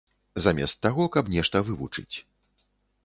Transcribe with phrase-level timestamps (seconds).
[0.45, 2.15] Замест таго, каб нешта вывучыць.